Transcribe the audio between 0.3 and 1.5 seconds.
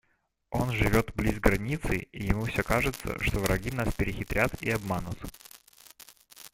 Он живет близ